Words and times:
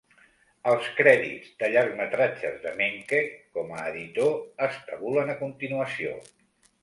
Els 0.69 0.85
crèdits 0.99 1.49
de 1.63 1.67
llargmetratges 1.73 2.55
de 2.63 2.71
Menke 2.79 3.19
com 3.59 3.69
a 3.81 3.85
editor 3.91 4.33
es 4.69 4.81
tabulen 4.89 5.33
a 5.35 5.39
continuació. 5.45 6.17